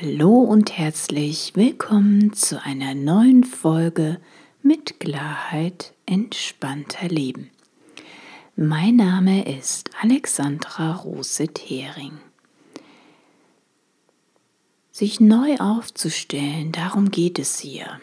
Hallo 0.00 0.38
und 0.38 0.78
herzlich 0.78 1.52
willkommen 1.54 2.32
zu 2.32 2.62
einer 2.62 2.94
neuen 2.94 3.44
Folge 3.44 4.20
mit 4.62 4.98
Klarheit 5.00 5.92
entspannter 6.06 7.08
Leben. 7.08 7.50
Mein 8.56 8.96
Name 8.96 9.44
ist 9.58 9.90
Alexandra 10.00 10.92
Rose-Thering. 10.92 12.12
Sich 14.92 15.20
neu 15.20 15.56
aufzustellen, 15.58 16.72
darum 16.72 17.10
geht 17.10 17.38
es 17.38 17.58
hier, 17.58 18.00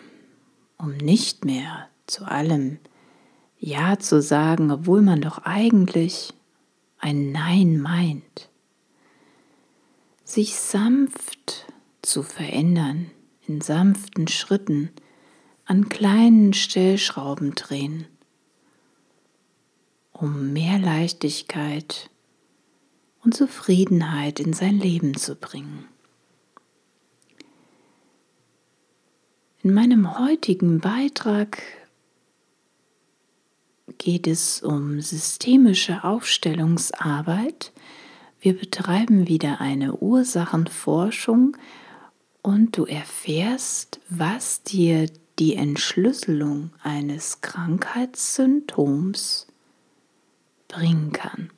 um 0.78 0.96
nicht 0.96 1.44
mehr 1.44 1.90
zu 2.06 2.26
allem 2.26 2.78
Ja 3.58 3.98
zu 3.98 4.22
sagen, 4.22 4.70
obwohl 4.70 5.02
man 5.02 5.22
doch 5.22 5.40
eigentlich 5.40 6.34
ein 7.00 7.32
Nein 7.32 7.80
meint. 7.80 8.50
Sich 10.24 10.56
sanft 10.56 11.66
zu 12.10 12.24
verändern, 12.24 13.12
in 13.48 13.62
sanften 13.62 14.28
Schritten, 14.28 14.90
an 15.66 15.90
kleinen 15.90 16.54
Stellschrauben 16.54 17.54
drehen, 17.54 18.08
um 20.12 20.52
mehr 20.52 20.80
Leichtigkeit 20.80 22.10
und 23.24 23.36
Zufriedenheit 23.36 24.40
in 24.40 24.54
sein 24.54 24.80
Leben 24.80 25.16
zu 25.16 25.36
bringen. 25.36 25.86
In 29.62 29.72
meinem 29.74 30.18
heutigen 30.18 30.80
Beitrag 30.80 31.62
geht 34.00 34.26
es 34.26 34.64
um 34.64 35.00
systemische 35.00 36.04
Aufstellungsarbeit. 36.04 37.72
Wir 38.40 38.58
betreiben 38.58 39.28
wieder 39.28 39.62
eine 39.62 39.98
Ursachenforschung 39.98 41.56
und 42.50 42.78
du 42.78 42.86
erfährst, 42.86 44.00
was 44.10 44.64
dir 44.64 45.08
die 45.38 45.54
Entschlüsselung 45.54 46.72
eines 46.82 47.42
Krankheitssymptoms 47.42 49.46
bringen 50.68 51.12
kann. 51.12 51.52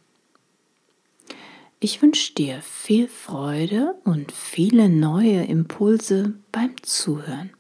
Ich 1.80 2.02
wünsche 2.02 2.34
dir 2.34 2.62
viel 2.62 3.08
Freude 3.08 3.96
und 4.04 4.34
viele 4.34 4.90
neue 4.90 5.46
Impulse 5.46 6.34
beim 6.52 6.76
Zuhören. 6.84 7.52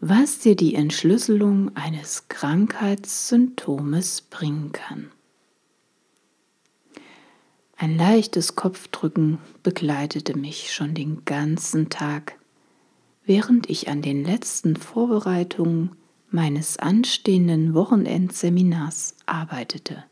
Was 0.00 0.40
dir 0.40 0.56
die 0.56 0.74
Entschlüsselung 0.74 1.76
eines 1.76 2.26
Krankheitssymptomes 2.26 4.22
bringen 4.22 4.72
kann. 4.72 5.12
Ein 7.82 7.96
leichtes 7.96 8.56
Kopfdrücken 8.56 9.38
begleitete 9.62 10.36
mich 10.36 10.70
schon 10.70 10.92
den 10.92 11.24
ganzen 11.24 11.88
Tag, 11.88 12.38
während 13.24 13.70
ich 13.70 13.88
an 13.88 14.02
den 14.02 14.22
letzten 14.22 14.76
Vorbereitungen 14.76 15.92
meines 16.28 16.78
anstehenden 16.78 17.72
Wochenendseminars 17.72 19.14
arbeitete. 19.24 20.04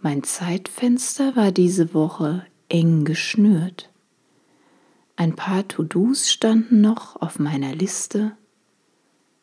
Mein 0.00 0.22
Zeitfenster 0.22 1.34
war 1.34 1.50
diese 1.50 1.92
Woche 1.94 2.46
eng 2.68 3.04
geschnürt. 3.04 3.90
Ein 5.16 5.34
paar 5.34 5.66
To-Dos 5.66 6.30
standen 6.30 6.80
noch 6.80 7.20
auf 7.20 7.40
meiner 7.40 7.74
Liste 7.74 8.36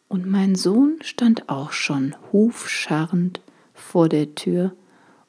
und 0.08 0.25
mein 0.25 0.56
Sohn 0.56 1.00
stand 1.02 1.50
auch 1.50 1.73
schon 1.73 2.16
hufscharrend 2.31 3.42
vor 3.73 4.08
der 4.08 4.36
Tür 4.36 4.73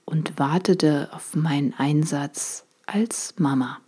und 0.07 0.39
wartete 0.39 1.11
auf 1.13 1.35
meinen 1.35 1.75
Einsatz 1.75 2.65
als 2.87 3.35
Mama. 3.37 3.81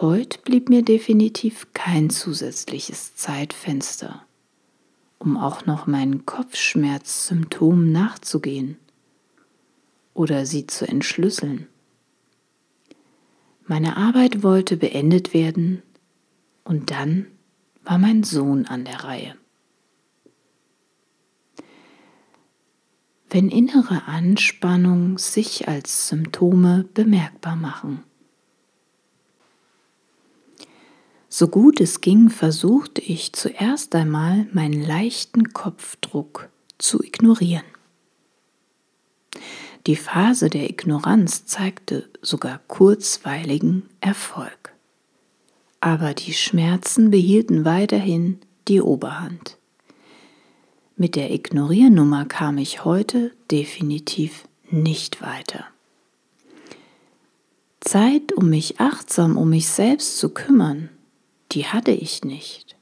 Heute 0.00 0.40
blieb 0.40 0.68
mir 0.68 0.82
definitiv 0.82 1.68
kein 1.72 2.10
zusätzliches 2.10 3.14
Zeitfenster, 3.14 4.24
um 5.20 5.36
auch 5.36 5.66
noch 5.66 5.86
meinen 5.86 6.26
Kopfschmerzsymptomen 6.26 7.92
nachzugehen 7.92 8.76
oder 10.14 10.46
sie 10.46 10.66
zu 10.66 10.88
entschlüsseln. 10.88 11.68
Meine 13.66 13.96
Arbeit 13.96 14.42
wollte 14.42 14.76
beendet 14.76 15.32
werden 15.32 15.82
und 16.64 16.90
dann 16.90 17.26
war 17.84 17.98
mein 17.98 18.24
Sohn 18.24 18.66
an 18.66 18.84
der 18.84 19.04
Reihe. 19.04 19.36
Wenn 23.34 23.48
innere 23.48 24.06
Anspannung 24.06 25.18
sich 25.18 25.66
als 25.66 26.06
Symptome 26.06 26.88
bemerkbar 26.94 27.56
machen. 27.56 28.04
So 31.28 31.48
gut 31.48 31.80
es 31.80 32.00
ging, 32.00 32.30
versuchte 32.30 33.00
ich 33.00 33.32
zuerst 33.32 33.92
einmal 33.96 34.46
meinen 34.52 34.80
leichten 34.80 35.52
Kopfdruck 35.52 36.48
zu 36.78 37.02
ignorieren. 37.02 37.64
Die 39.88 39.96
Phase 39.96 40.48
der 40.48 40.70
Ignoranz 40.70 41.44
zeigte 41.44 42.08
sogar 42.22 42.60
kurzweiligen 42.68 43.82
Erfolg. 44.00 44.72
Aber 45.80 46.14
die 46.14 46.34
Schmerzen 46.34 47.10
behielten 47.10 47.64
weiterhin 47.64 48.38
die 48.68 48.80
Oberhand. 48.80 49.58
Mit 50.96 51.16
der 51.16 51.32
Ignoriernummer 51.32 52.24
kam 52.24 52.56
ich 52.56 52.84
heute 52.84 53.32
definitiv 53.50 54.46
nicht 54.70 55.20
weiter. 55.22 55.64
Zeit, 57.80 58.32
um 58.32 58.48
mich 58.48 58.78
achtsam 58.78 59.36
um 59.36 59.50
mich 59.50 59.68
selbst 59.68 60.18
zu 60.18 60.28
kümmern, 60.28 60.90
die 61.50 61.66
hatte 61.66 61.90
ich 61.90 62.22
nicht. 62.22 62.76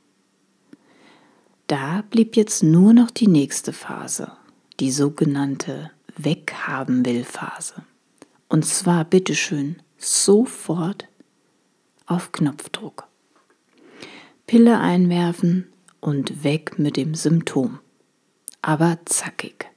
Da 1.68 2.04
blieb 2.10 2.36
jetzt 2.36 2.62
nur 2.62 2.92
noch 2.92 3.10
die 3.10 3.28
nächste 3.28 3.72
Phase, 3.72 4.32
die 4.78 4.90
sogenannte 4.90 5.90
Weghaben 6.18 7.06
will 7.06 7.24
Phase. 7.24 7.76
Und 8.46 8.66
zwar 8.66 9.06
bitteschön 9.06 9.76
sofort 9.96 11.08
auf 12.04 12.30
Knopfdruck. 12.30 13.08
Pille 14.46 14.78
einwerfen 14.80 15.72
und 16.00 16.44
weg 16.44 16.78
mit 16.78 16.98
dem 16.98 17.14
Symptom 17.14 17.78
aber 18.62 18.98
zackig. 19.04 19.68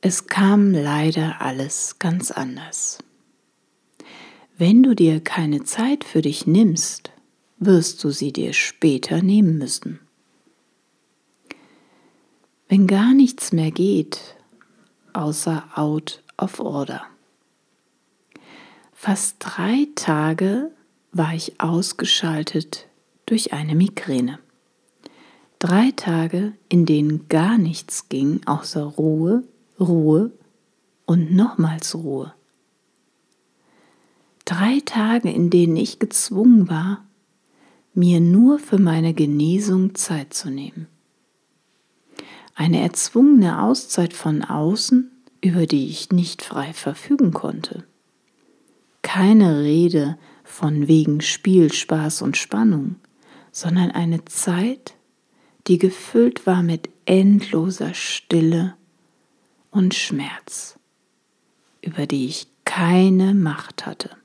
Es 0.00 0.26
kam 0.26 0.72
leider 0.72 1.40
alles 1.40 1.98
ganz 1.98 2.30
anders. 2.30 2.98
Wenn 4.56 4.82
du 4.82 4.94
dir 4.94 5.20
keine 5.20 5.64
Zeit 5.64 6.02
für 6.02 6.22
dich 6.22 6.46
nimmst, 6.46 7.12
wirst 7.58 8.02
du 8.02 8.10
sie 8.10 8.32
dir 8.32 8.52
später 8.52 9.22
nehmen 9.22 9.58
müssen. 9.58 10.00
Wenn 12.68 12.86
gar 12.86 13.14
nichts 13.14 13.52
mehr 13.52 13.70
geht, 13.70 14.36
außer 15.12 15.68
out 15.74 16.22
of 16.36 16.60
order. 16.60 17.02
Fast 18.92 19.36
drei 19.38 19.88
Tage 19.94 20.70
war 21.12 21.34
ich 21.34 21.60
ausgeschaltet 21.60 22.88
durch 23.26 23.52
eine 23.52 23.74
Migräne. 23.74 24.38
Drei 25.58 25.90
Tage, 25.96 26.52
in 26.68 26.86
denen 26.86 27.28
gar 27.28 27.58
nichts 27.58 28.08
ging, 28.08 28.40
außer 28.46 28.82
Ruhe, 28.84 29.42
Ruhe 29.80 30.30
und 31.04 31.34
nochmals 31.34 31.96
Ruhe. 31.96 32.32
Drei 34.44 34.80
Tage, 34.84 35.30
in 35.30 35.50
denen 35.50 35.76
ich 35.76 35.98
gezwungen 35.98 36.68
war, 36.68 37.04
mir 37.92 38.20
nur 38.20 38.60
für 38.60 38.78
meine 38.78 39.14
Genesung 39.14 39.96
Zeit 39.96 40.32
zu 40.32 40.48
nehmen. 40.48 40.86
Eine 42.54 42.80
erzwungene 42.80 43.62
Auszeit 43.62 44.12
von 44.12 44.44
außen, 44.44 45.10
über 45.40 45.66
die 45.66 45.88
ich 45.88 46.10
nicht 46.10 46.42
frei 46.42 46.72
verfügen 46.72 47.32
konnte. 47.32 47.84
Keine 49.02 49.60
Rede 49.62 50.18
von 50.44 50.86
wegen 50.86 51.20
Spiel, 51.20 51.72
Spaß 51.72 52.22
und 52.22 52.36
Spannung, 52.36 52.96
sondern 53.52 53.90
eine 53.90 54.24
Zeit, 54.24 54.94
die 55.68 55.78
gefüllt 55.78 56.46
war 56.46 56.62
mit 56.62 56.88
endloser 57.04 57.92
Stille 57.94 58.74
und 59.70 59.94
Schmerz, 59.94 60.78
über 61.82 62.06
die 62.06 62.26
ich 62.26 62.48
keine 62.64 63.34
Macht 63.34 63.86
hatte. 63.86 64.16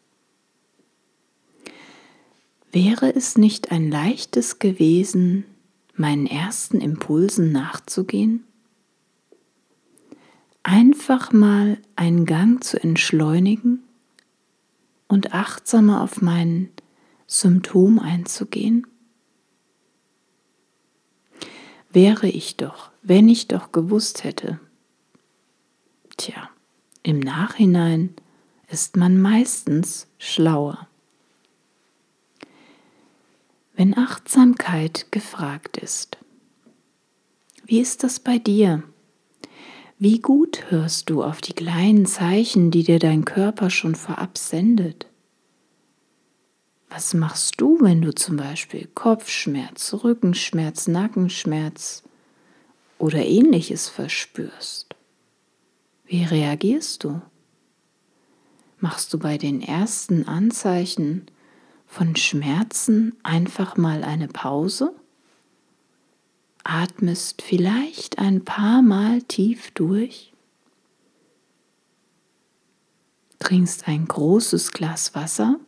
Wäre 2.72 3.14
es 3.14 3.38
nicht 3.38 3.72
ein 3.72 3.92
leichtes 3.92 4.58
gewesen, 4.58 5.46
meinen 5.96 6.26
ersten 6.26 6.82
Impulsen 6.82 7.52
nachzugehen? 7.52 8.46
Einfach 10.64 11.34
mal 11.34 11.78
einen 11.96 12.26
Gang 12.26 12.64
zu 12.64 12.82
entschleunigen 12.82 13.84
und 15.08 15.34
achtsamer 15.34 16.02
auf 16.02 16.22
mein 16.22 16.70
Symptom 17.28 18.00
einzugehen? 18.00 18.88
Wäre 21.94 22.28
ich 22.28 22.58
doch, 22.58 22.90
wenn 23.04 23.30
ich 23.30 23.48
doch 23.48 23.72
gewusst 23.72 24.24
hätte. 24.24 24.60
Tja, 26.18 26.50
im 27.04 27.20
Nachhinein 27.20 28.16
ist 28.68 28.98
man 28.98 29.22
meistens 29.22 30.08
schlauer. 30.18 30.88
Wenn 33.76 33.96
Achtsamkeit 33.96 35.12
gefragt 35.12 35.78
ist. 35.78 36.18
Wie 37.64 37.80
ist 37.80 38.04
das 38.04 38.20
bei 38.20 38.40
dir? 38.40 38.82
Wie 40.00 40.20
gut 40.20 40.72
hörst 40.72 41.12
du 41.12 41.24
auf 41.24 41.42
die 41.42 41.54
kleinen 41.54 42.08
Zeichen, 42.08 42.72
die 42.72 42.84
dir 42.84 42.98
dein 42.98 43.24
Körper 43.24 43.70
schon 43.70 43.94
vorab 43.94 44.40
sendet? 44.40 45.06
Was 46.96 47.16
machst 47.16 47.60
du, 47.60 47.80
wenn 47.82 48.04
du 48.04 48.14
zum 48.14 48.38
Beispiel 48.38 48.88
Kopfschmerz, 48.94 49.96
Rückenschmerz, 50.04 50.88
Nackenschmerz 50.88 52.04
oder 53.00 53.26
ähnliches 53.26 53.90
verspürst? 53.90 54.96
Wie 56.06 56.24
reagierst 56.24 57.04
du? 57.04 57.20
Machst 58.78 59.12
du 59.12 59.18
bei 59.18 59.40
den 59.40 59.64
ersten 59.64 60.28
Anzeichen 60.28 61.26
von 61.88 62.16
Schmerzen 62.16 63.16
einfach 63.24 63.76
mal 63.76 64.04
eine 64.04 64.28
Pause? 64.28 64.94
Atmest 66.64 67.42
vielleicht 67.42 68.20
ein 68.20 68.46
paar 68.46 68.84
Mal 68.84 69.24
tief 69.24 69.72
durch? 69.72 70.32
Trinkst 73.40 73.88
ein 73.88 74.08
großes 74.08 74.74
Glas 74.74 75.16
Wasser? 75.16 75.60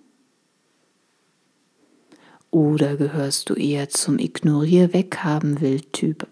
Oder 2.52 2.98
gehörst 2.98 3.50
du 3.50 3.56
eher 3.56 3.90
zum 3.90 4.20
Ignorier-Weghaben-Will-Typ 4.20 6.28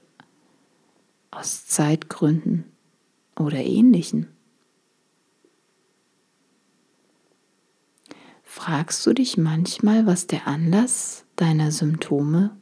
aus 1.32 1.66
Zeitgründen 1.66 2.66
oder 3.36 3.58
ähnlichen? 3.58 4.28
Fragst 8.44 9.06
du 9.06 9.14
dich 9.14 9.38
manchmal, 9.38 10.06
was 10.06 10.28
der 10.28 10.48
Anlass 10.48 11.26
deiner 11.36 11.72
Symptome 11.72 12.56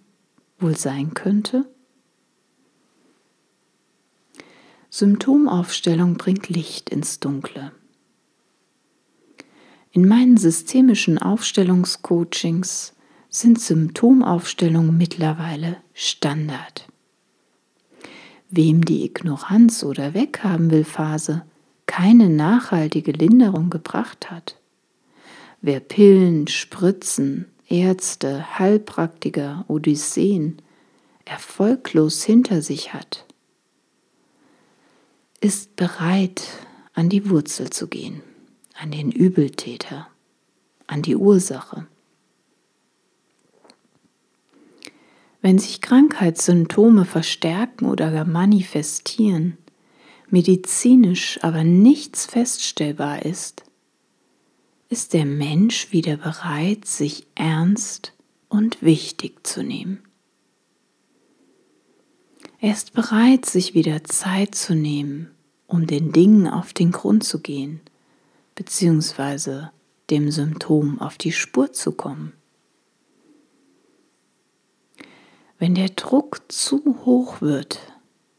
wohl 0.57 0.77
sein 0.77 1.13
könnte? 1.13 1.69
Symptomaufstellung 4.89 6.15
bringt 6.15 6.50
Licht 6.50 6.89
ins 6.89 7.19
Dunkle. 7.19 7.71
In 9.92 10.07
meinen 10.07 10.38
systemischen 10.38 11.18
Aufstellungscoachings 11.18 12.94
sind 13.31 13.61
Symptomaufstellungen 13.61 14.95
mittlerweile 14.95 15.77
Standard. 15.93 16.85
Wem 18.49 18.83
die 18.83 19.05
Ignoranz 19.05 19.83
oder 19.83 20.13
Weghaben 20.13 20.69
will 20.69 20.83
Phase 20.83 21.43
keine 21.85 22.29
nachhaltige 22.29 23.13
Linderung 23.13 23.69
gebracht 23.69 24.29
hat, 24.29 24.57
wer 25.61 25.79
Pillen, 25.79 26.47
Spritzen, 26.47 27.47
Ärzte, 27.69 28.59
Heilpraktiker, 28.59 29.63
Odysseen 29.69 30.61
erfolglos 31.23 32.23
hinter 32.23 32.61
sich 32.61 32.93
hat, 32.93 33.25
ist 35.39 35.77
bereit, 35.77 36.43
an 36.93 37.07
die 37.07 37.29
Wurzel 37.29 37.69
zu 37.69 37.87
gehen, 37.87 38.21
an 38.77 38.91
den 38.91 39.09
Übeltäter, 39.09 40.07
an 40.87 41.01
die 41.01 41.15
Ursache. 41.15 41.87
Wenn 45.41 45.57
sich 45.57 45.81
Krankheitssymptome 45.81 47.05
verstärken 47.05 47.85
oder 47.85 48.11
gar 48.11 48.25
manifestieren, 48.25 49.57
medizinisch 50.29 51.39
aber 51.41 51.63
nichts 51.63 52.27
feststellbar 52.27 53.25
ist, 53.25 53.63
ist 54.89 55.13
der 55.13 55.25
Mensch 55.25 55.91
wieder 55.91 56.17
bereit, 56.17 56.85
sich 56.85 57.25
ernst 57.33 58.13
und 58.49 58.81
wichtig 58.81 59.47
zu 59.47 59.63
nehmen. 59.63 60.03
Er 62.59 62.73
ist 62.73 62.93
bereit, 62.93 63.45
sich 63.45 63.73
wieder 63.73 64.03
Zeit 64.03 64.53
zu 64.53 64.75
nehmen, 64.75 65.31
um 65.65 65.88
den 65.88 66.11
Dingen 66.11 66.47
auf 66.47 66.73
den 66.73 66.91
Grund 66.91 67.23
zu 67.23 67.39
gehen, 67.39 67.79
beziehungsweise 68.53 69.71
dem 70.11 70.29
Symptom 70.29 70.99
auf 70.99 71.17
die 71.17 71.31
Spur 71.31 71.73
zu 71.73 71.93
kommen. 71.93 72.33
Wenn 75.61 75.75
der 75.75 75.89
Druck 75.89 76.41
zu 76.47 76.97
hoch 77.05 77.39
wird, 77.39 77.77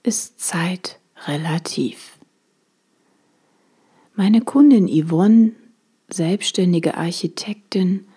ist 0.02 0.40
Zeit 0.40 0.98
relativ. 1.24 2.19
Meine 4.16 4.40
Kundin 4.40 4.88
Yvonne, 4.88 5.52
selbstständige 6.08 6.96
Architektin, 6.96 8.08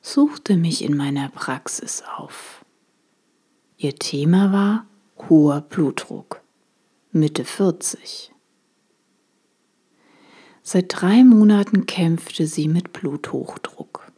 suchte 0.00 0.56
mich 0.56 0.84
in 0.84 0.96
meiner 0.96 1.28
Praxis 1.30 2.04
auf. 2.16 2.64
Ihr 3.78 3.96
Thema 3.96 4.52
war 4.52 4.86
hoher 5.28 5.62
Blutdruck, 5.62 6.40
Mitte 7.10 7.44
40. 7.44 8.32
Seit 10.62 10.84
drei 10.88 11.24
Monaten 11.24 11.86
kämpfte 11.86 12.46
sie 12.46 12.68
mit 12.68 12.92
Bluthochdruck. 12.92 14.11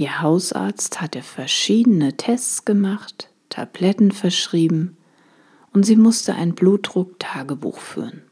Ihr 0.00 0.22
Hausarzt 0.22 1.02
hatte 1.02 1.20
verschiedene 1.20 2.16
Tests 2.16 2.64
gemacht, 2.64 3.28
Tabletten 3.50 4.12
verschrieben 4.12 4.96
und 5.74 5.84
sie 5.84 5.96
musste 5.96 6.34
ein 6.34 6.54
Blutdruck-Tagebuch 6.54 7.78
führen. 7.78 8.22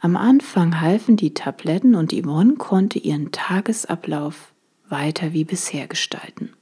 Am 0.00 0.16
Anfang 0.16 0.80
halfen 0.80 1.18
die 1.18 1.34
Tabletten 1.34 1.94
und 1.94 2.14
Yvonne 2.14 2.54
konnte 2.54 2.98
ihren 2.98 3.32
Tagesablauf 3.32 4.54
weiter 4.88 5.34
wie 5.34 5.44
bisher 5.44 5.86
gestalten 5.88 6.54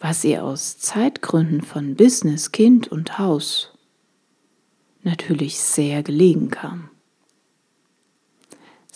was 0.00 0.22
ihr 0.24 0.44
aus 0.44 0.78
Zeitgründen 0.78 1.62
von 1.62 1.96
Business, 1.96 2.52
Kind 2.52 2.86
und 2.86 3.18
Haus 3.18 3.72
natürlich 5.02 5.58
sehr 5.58 6.02
gelegen 6.02 6.50
kam. 6.50 6.90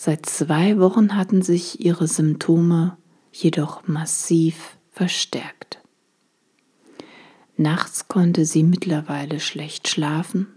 Seit 0.05 0.25
zwei 0.25 0.79
Wochen 0.79 1.15
hatten 1.15 1.43
sich 1.43 1.79
ihre 1.85 2.09
Symptome 2.09 2.97
jedoch 3.31 3.87
massiv 3.87 4.75
verstärkt. 4.91 5.79
Nachts 7.55 8.09
konnte 8.09 8.43
sie 8.43 8.63
mittlerweile 8.63 9.39
schlecht 9.39 9.87
schlafen. 9.87 10.47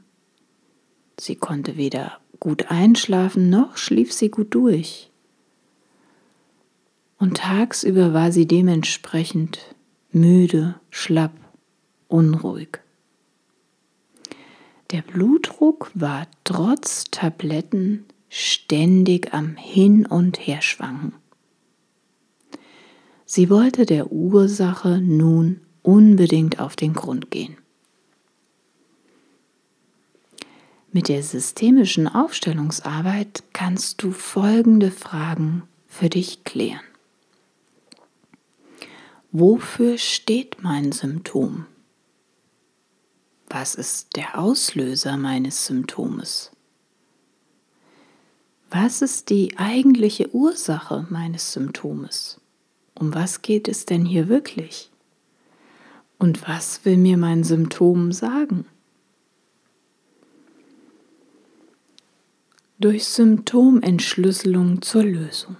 Sie 1.16 1.36
konnte 1.36 1.76
weder 1.76 2.18
gut 2.40 2.72
einschlafen 2.72 3.48
noch 3.48 3.76
schlief 3.76 4.12
sie 4.12 4.30
gut 4.32 4.52
durch. 4.52 5.12
Und 7.16 7.36
tagsüber 7.36 8.12
war 8.12 8.32
sie 8.32 8.48
dementsprechend 8.48 9.76
müde, 10.10 10.74
schlapp, 10.90 11.38
unruhig. 12.08 12.80
Der 14.90 15.02
Blutdruck 15.02 15.92
war 15.94 16.26
trotz 16.42 17.04
Tabletten 17.04 18.06
ständig 18.36 19.32
am 19.32 19.56
Hin 19.56 20.04
und 20.04 20.38
Herschwanken. 20.46 21.14
Sie 23.24 23.48
wollte 23.48 23.86
der 23.86 24.12
Ursache 24.12 25.00
nun 25.00 25.62
unbedingt 25.82 26.60
auf 26.60 26.76
den 26.76 26.92
Grund 26.92 27.30
gehen. 27.30 27.56
Mit 30.92 31.08
der 31.08 31.22
systemischen 31.22 32.08
Aufstellungsarbeit 32.08 33.42
kannst 33.54 34.02
du 34.02 34.12
folgende 34.12 34.90
Fragen 34.90 35.62
für 35.86 36.10
dich 36.10 36.44
klären. 36.44 36.80
Wofür 39.32 39.96
steht 39.96 40.62
mein 40.62 40.92
Symptom? 40.92 41.66
Was 43.48 43.74
ist 43.74 44.16
der 44.16 44.38
Auslöser 44.38 45.16
meines 45.16 45.66
Symptomes? 45.66 46.50
Was 48.78 49.00
ist 49.00 49.30
die 49.30 49.56
eigentliche 49.56 50.34
Ursache 50.34 51.06
meines 51.08 51.54
Symptomes? 51.54 52.42
Um 52.94 53.14
was 53.14 53.40
geht 53.40 53.68
es 53.68 53.86
denn 53.86 54.04
hier 54.04 54.28
wirklich? 54.28 54.90
Und 56.18 56.46
was 56.46 56.84
will 56.84 56.98
mir 56.98 57.16
mein 57.16 57.42
Symptom 57.42 58.12
sagen? 58.12 58.66
Durch 62.78 63.06
Symptomentschlüsselung 63.06 64.82
zur 64.82 65.04
Lösung. 65.04 65.56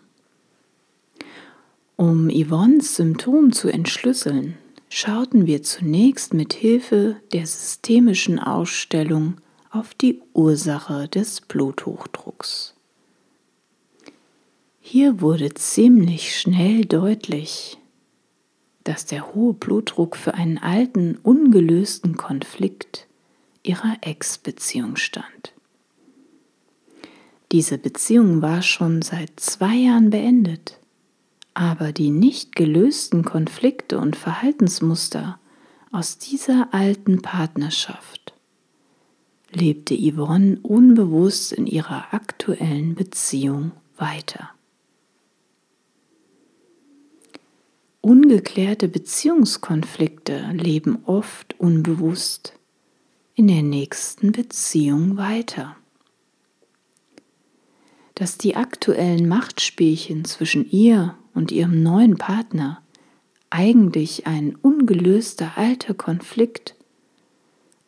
Um 1.96 2.28
Yvonnes 2.28 2.96
Symptom 2.96 3.50
zu 3.50 3.70
entschlüsseln, 3.70 4.58
schauten 4.90 5.46
wir 5.46 5.62
zunächst 5.62 6.34
mit 6.34 6.52
Hilfe 6.52 7.16
der 7.32 7.46
systemischen 7.46 8.38
Ausstellung 8.38 9.38
auf 9.70 9.94
die 9.94 10.20
Ursache 10.34 11.08
des 11.08 11.40
Bluthochdrucks. 11.40 12.75
Hier 14.88 15.20
wurde 15.20 15.52
ziemlich 15.52 16.38
schnell 16.38 16.84
deutlich, 16.84 17.76
dass 18.84 19.04
der 19.04 19.34
hohe 19.34 19.52
Blutdruck 19.52 20.14
für 20.14 20.34
einen 20.34 20.58
alten, 20.58 21.18
ungelösten 21.24 22.16
Konflikt 22.16 23.08
ihrer 23.64 23.96
Ex-Beziehung 24.02 24.94
stand. 24.94 25.52
Diese 27.50 27.78
Beziehung 27.78 28.42
war 28.42 28.62
schon 28.62 29.02
seit 29.02 29.40
zwei 29.40 29.74
Jahren 29.74 30.10
beendet, 30.10 30.78
aber 31.52 31.90
die 31.90 32.10
nicht 32.10 32.54
gelösten 32.54 33.24
Konflikte 33.24 33.98
und 33.98 34.14
Verhaltensmuster 34.14 35.40
aus 35.90 36.18
dieser 36.18 36.72
alten 36.72 37.22
Partnerschaft 37.22 38.34
lebte 39.50 39.96
Yvonne 39.96 40.60
unbewusst 40.62 41.52
in 41.52 41.66
ihrer 41.66 42.14
aktuellen 42.14 42.94
Beziehung 42.94 43.72
weiter. 43.96 44.50
Ungeklärte 48.06 48.86
Beziehungskonflikte 48.86 50.52
leben 50.52 51.00
oft 51.06 51.58
unbewusst 51.58 52.52
in 53.34 53.48
der 53.48 53.64
nächsten 53.64 54.30
Beziehung 54.30 55.16
weiter. 55.16 55.74
Dass 58.14 58.38
die 58.38 58.54
aktuellen 58.54 59.26
Machtspielchen 59.26 60.24
zwischen 60.24 60.70
ihr 60.70 61.16
und 61.34 61.50
ihrem 61.50 61.82
neuen 61.82 62.16
Partner 62.16 62.80
eigentlich 63.50 64.24
ein 64.28 64.54
ungelöster 64.54 65.58
alter 65.58 65.92
Konflikt 65.92 66.76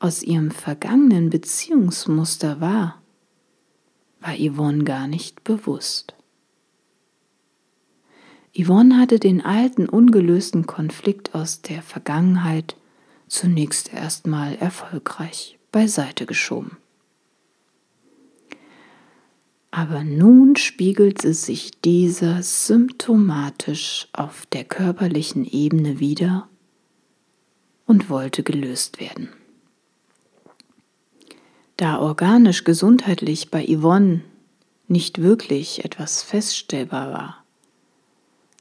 aus 0.01 0.25
ihrem 0.25 0.51
vergangenen 0.51 1.31
Beziehungsmuster 1.31 2.61
war, 2.61 3.01
war 4.19 4.35
Yvonne 4.35 4.83
gar 4.83 5.07
nicht 5.07 5.45
bewusst. 5.45 6.18
Yvonne 8.61 8.99
hatte 8.99 9.21
den 9.21 9.41
alten 9.45 9.88
ungelösten 9.88 10.67
Konflikt 10.67 11.33
aus 11.33 11.62
der 11.62 11.81
Vergangenheit 11.81 12.75
zunächst 13.29 13.93
erstmal 13.93 14.57
erfolgreich 14.57 15.59
beiseite 15.71 16.27
geschoben. 16.27 16.77
Aber 19.71 20.03
nun 20.03 20.57
spiegelte 20.57 21.35
sich 21.35 21.81
dieser 21.83 22.43
symptomatisch 22.43 24.09
auf 24.12 24.45
der 24.47 24.65
körperlichen 24.65 25.45
Ebene 25.45 26.00
wieder 26.00 26.49
und 27.87 28.11
wollte 28.11 28.43
gelöst 28.43 28.99
werden. 28.99 29.29
Da 31.77 32.00
organisch 32.00 32.65
gesundheitlich 32.65 33.53
bei 33.53 33.65
Yvonne 33.65 34.23
nicht 34.88 35.23
wirklich 35.23 35.85
etwas 35.85 36.25
feststellbar 36.25 37.12
war, 37.12 37.45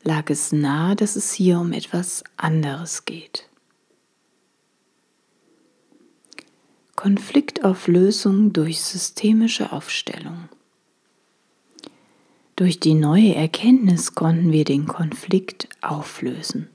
lag 0.03 0.29
es 0.29 0.51
nahe, 0.51 0.95
dass 0.95 1.15
es 1.15 1.31
hier 1.31 1.59
um 1.59 1.73
etwas 1.73 2.23
anderes 2.37 3.05
geht. 3.05 3.49
Konfliktauflösung 6.95 8.53
durch 8.53 8.81
systemische 8.81 9.71
Aufstellung. 9.71 10.49
Durch 12.55 12.79
die 12.79 12.95
neue 12.95 13.35
Erkenntnis 13.35 14.15
konnten 14.15 14.51
wir 14.51 14.65
den 14.65 14.87
Konflikt 14.87 15.69
auflösen. 15.81 16.69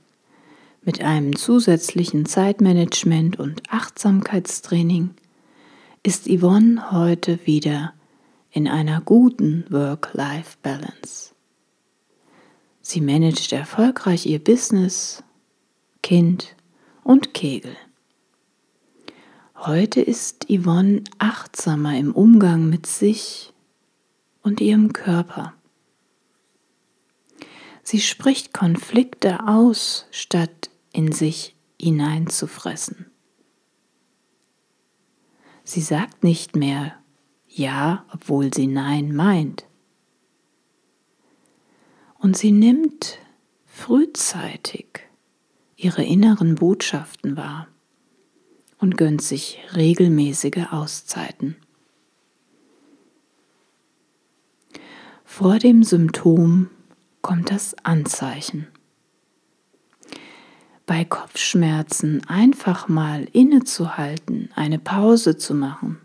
Mit 0.85 1.01
einem 1.01 1.35
zusätzlichen 1.35 2.25
Zeitmanagement 2.25 3.37
und 3.37 3.63
Achtsamkeitstraining 3.69 5.09
ist 6.03 6.27
Yvonne 6.27 6.91
heute 6.91 7.45
wieder 7.45 7.93
in 8.49 8.69
einer 8.69 9.01
guten 9.01 9.65
Work-Life-Balance. 9.69 11.32
Sie 12.85 12.99
managt 12.99 13.53
erfolgreich 13.53 14.25
ihr 14.25 14.43
Business, 14.43 15.23
Kind 16.03 16.57
und 17.01 17.33
Kegel. 17.33 17.77
Heute 19.55 20.01
ist 20.01 20.47
Yvonne 20.49 21.05
achtsamer 21.17 21.97
im 21.97 22.13
Umgang 22.13 22.69
mit 22.69 22.85
sich 22.85 23.53
und 24.41 24.59
ihrem 24.59 24.91
Körper. 24.91 25.53
Sie 27.83 28.01
spricht 28.01 28.53
Konflikte 28.53 29.47
aus, 29.47 30.05
statt 30.11 30.69
in 30.91 31.13
sich 31.13 31.55
hineinzufressen. 31.79 33.09
Sie 35.63 35.81
sagt 35.81 36.25
nicht 36.25 36.57
mehr 36.57 36.97
Ja, 37.47 38.05
obwohl 38.11 38.53
sie 38.53 38.67
Nein 38.67 39.15
meint. 39.15 39.65
Und 42.23 42.37
sie 42.37 42.53
nimmt 42.53 43.19
frühzeitig 43.65 45.01
ihre 45.75 46.05
inneren 46.05 46.55
Botschaften 46.55 47.35
wahr 47.35 47.67
und 48.77 48.95
gönnt 48.95 49.21
sich 49.21 49.59
regelmäßige 49.75 50.67
Auszeiten. 50.71 51.57
Vor 55.25 55.59
dem 55.59 55.83
Symptom 55.83 56.69
kommt 57.21 57.51
das 57.51 57.75
Anzeichen. 57.83 58.67
Bei 60.85 61.03
Kopfschmerzen 61.03 62.21
einfach 62.29 62.87
mal 62.87 63.27
innezuhalten, 63.33 64.49
eine 64.55 64.79
Pause 64.79 65.35
zu 65.35 65.53
machen, 65.53 65.99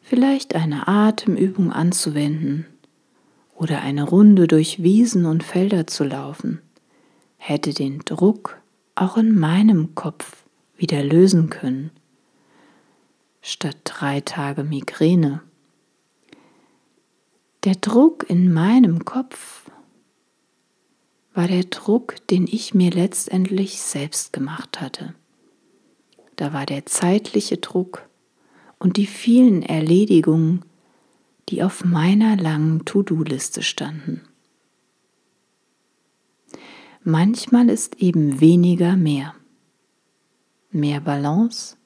vielleicht 0.00 0.54
eine 0.54 0.86
Atemübung 0.86 1.72
anzuwenden 1.72 2.66
oder 3.58 3.80
eine 3.82 4.04
Runde 4.04 4.46
durch 4.46 4.82
Wiesen 4.82 5.26
und 5.26 5.42
Felder 5.42 5.86
zu 5.88 6.04
laufen, 6.04 6.62
hätte 7.36 7.74
den 7.74 7.98
Druck 8.04 8.60
auch 8.94 9.16
in 9.16 9.36
meinem 9.36 9.96
Kopf 9.96 10.44
wieder 10.76 11.02
lösen 11.02 11.50
können, 11.50 11.90
statt 13.42 13.76
drei 13.82 14.20
Tage 14.20 14.62
Migräne. 14.62 15.42
Der 17.64 17.74
Druck 17.74 18.30
in 18.30 18.52
meinem 18.52 19.04
Kopf 19.04 19.68
war 21.34 21.48
der 21.48 21.64
Druck, 21.64 22.14
den 22.28 22.46
ich 22.46 22.74
mir 22.74 22.92
letztendlich 22.92 23.80
selbst 23.80 24.32
gemacht 24.32 24.80
hatte. 24.80 25.14
Da 26.36 26.52
war 26.52 26.64
der 26.64 26.86
zeitliche 26.86 27.56
Druck 27.56 28.08
und 28.78 28.96
die 28.96 29.06
vielen 29.06 29.64
Erledigungen, 29.64 30.64
die 31.48 31.62
auf 31.62 31.84
meiner 31.84 32.36
langen 32.36 32.84
To-Do-Liste 32.84 33.62
standen. 33.62 34.22
Manchmal 37.02 37.68
ist 37.70 37.96
eben 37.96 38.40
weniger 38.40 38.96
mehr. 38.96 39.34
Mehr 40.70 41.00
Balance 41.00 41.76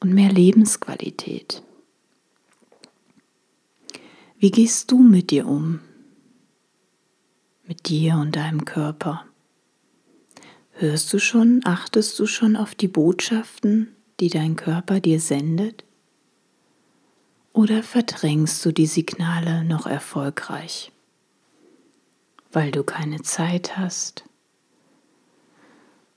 und 0.00 0.14
mehr 0.14 0.30
Lebensqualität. 0.30 1.62
Wie 4.38 4.52
gehst 4.52 4.90
du 4.92 4.98
mit 4.98 5.30
dir 5.30 5.46
um? 5.46 5.80
mit 7.68 7.88
dir 7.90 8.14
und 8.14 8.34
deinem 8.34 8.64
Körper. 8.64 9.26
Hörst 10.72 11.12
du 11.12 11.18
schon, 11.18 11.60
achtest 11.64 12.18
du 12.18 12.26
schon 12.26 12.56
auf 12.56 12.74
die 12.74 12.88
Botschaften, 12.88 13.94
die 14.20 14.30
dein 14.30 14.56
Körper 14.56 15.00
dir 15.00 15.20
sendet? 15.20 15.84
Oder 17.58 17.82
verdrängst 17.82 18.64
du 18.64 18.70
die 18.70 18.86
Signale 18.86 19.64
noch 19.64 19.86
erfolgreich, 19.88 20.92
weil 22.52 22.70
du 22.70 22.84
keine 22.84 23.22
Zeit 23.22 23.76
hast, 23.76 24.22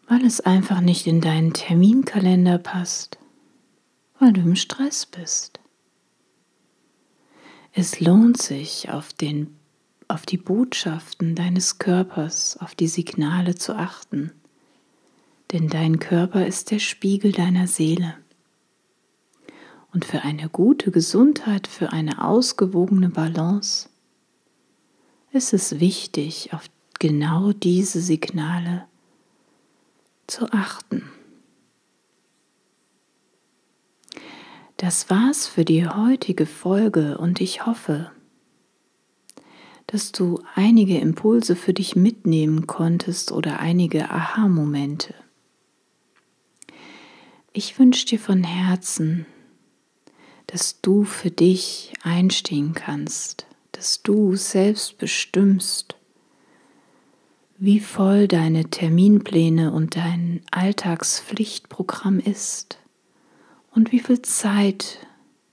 weil 0.07 0.23
es 0.23 0.41
einfach 0.41 0.81
nicht 0.81 1.07
in 1.07 1.19
deinen 1.19 1.51
Terminkalender 1.51 2.59
passt, 2.59 3.17
weil 4.19 4.33
du 4.33 4.41
im 4.41 4.55
Stress 4.55 5.07
bist? 5.07 5.59
Es 7.73 7.99
lohnt 7.99 8.39
sich, 8.39 8.91
auf 8.91 9.11
den 9.11 9.57
auf 10.07 10.27
die 10.27 10.37
Botschaften 10.37 11.33
deines 11.33 11.79
Körpers, 11.79 12.57
auf 12.57 12.75
die 12.75 12.87
Signale 12.87 13.55
zu 13.55 13.75
achten, 13.75 14.31
denn 15.53 15.69
dein 15.69 15.97
Körper 15.97 16.45
ist 16.45 16.69
der 16.69 16.77
Spiegel 16.77 17.31
deiner 17.31 17.65
Seele. 17.65 18.13
Und 19.93 20.05
für 20.05 20.21
eine 20.21 20.47
gute 20.49 20.91
Gesundheit, 20.91 21.67
für 21.67 21.91
eine 21.91 22.23
ausgewogene 22.23 23.09
Balance 23.09 23.89
ist 25.31 25.53
es 25.53 25.79
wichtig, 25.79 26.53
auf 26.53 26.65
genau 26.99 27.51
diese 27.51 28.01
Signale 28.01 28.85
zu 30.27 30.51
achten. 30.51 31.09
Das 34.77 35.09
war's 35.09 35.47
für 35.47 35.65
die 35.65 35.87
heutige 35.87 36.45
Folge 36.45 37.17
und 37.17 37.39
ich 37.41 37.65
hoffe, 37.65 38.11
dass 39.87 40.11
du 40.11 40.41
einige 40.55 40.97
Impulse 40.97 41.55
für 41.55 41.73
dich 41.73 41.95
mitnehmen 41.95 42.65
konntest 42.65 43.31
oder 43.31 43.59
einige 43.59 44.09
Aha-Momente. 44.09 45.13
Ich 47.53 47.77
wünsche 47.77 48.05
dir 48.05 48.19
von 48.19 48.43
Herzen, 48.43 49.25
dass 50.51 50.81
du 50.81 51.05
für 51.05 51.31
dich 51.31 51.93
einstehen 52.03 52.73
kannst, 52.73 53.45
dass 53.71 54.03
du 54.03 54.35
selbst 54.35 54.97
bestimmst, 54.97 55.95
wie 57.57 57.79
voll 57.79 58.27
deine 58.27 58.69
Terminpläne 58.69 59.71
und 59.71 59.95
dein 59.95 60.41
Alltagspflichtprogramm 60.51 62.19
ist 62.19 62.79
und 63.73 63.93
wie 63.93 63.99
viel 63.99 64.21
Zeit 64.23 65.07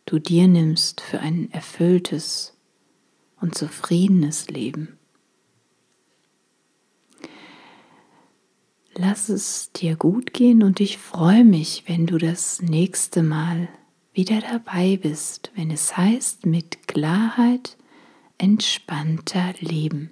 du 0.05 0.19
dir 0.19 0.49
nimmst 0.49 1.01
für 1.01 1.21
ein 1.21 1.53
erfülltes 1.53 2.55
und 3.41 3.55
zufriedenes 3.55 4.49
Leben. 4.49 4.99
Lass 8.95 9.29
es 9.29 9.71
dir 9.71 9.95
gut 9.95 10.33
gehen 10.33 10.65
und 10.65 10.81
ich 10.81 10.99
freue 10.99 11.45
mich, 11.45 11.85
wenn 11.87 12.07
du 12.07 12.19
das 12.19 12.61
nächste 12.63 13.23
Mal 13.23 13.69
wieder 14.19 14.41
dabei 14.41 14.97
bist, 14.97 15.53
wenn 15.55 15.71
es 15.71 15.97
heißt 15.97 16.45
mit 16.45 16.89
Klarheit 16.89 17.77
entspannter 18.37 19.55
Leben. 19.61 20.11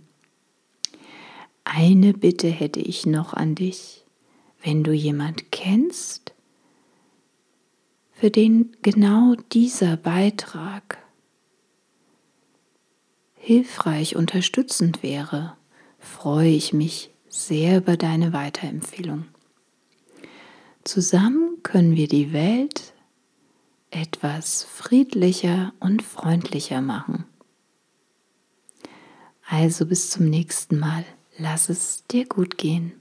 Eine 1.65 2.15
Bitte 2.15 2.47
hätte 2.47 2.79
ich 2.79 3.05
noch 3.05 3.35
an 3.35 3.57
dich. 3.57 4.05
Wenn 4.63 4.85
du 4.85 4.93
jemand 4.93 5.51
kennst, 5.51 6.35
für 8.13 8.31
den 8.31 8.77
genau 8.83 9.35
dieser 9.53 9.97
Beitrag 9.97 10.99
hilfreich 13.35 14.15
unterstützend 14.15 15.03
wäre, 15.03 15.57
freue 15.99 16.51
ich 16.51 16.73
mich 16.73 17.11
sehr 17.29 17.79
über 17.79 17.97
deine 17.97 18.33
Weiterempfehlung. 18.33 19.25
Zusammen 20.85 21.61
können 21.65 21.97
wir 21.97 22.07
die 22.07 22.33
Welt 22.33 22.93
etwas 23.97 24.63
friedlicher 24.65 25.73
und 25.81 26.03
freundlicher 26.03 26.81
machen. 26.81 27.25
Also 29.49 29.87
bis 29.87 30.11
zum 30.11 30.29
nächsten 30.29 30.79
Mal. 30.79 31.05
Lass 31.39 31.69
es 31.69 32.05
dir 32.07 32.27
gut 32.27 32.59
gehen. 32.59 33.01